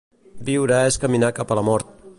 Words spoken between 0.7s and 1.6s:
és caminar cap a